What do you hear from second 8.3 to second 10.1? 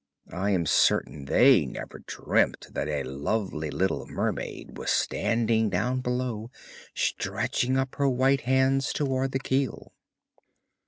hands towards the keel.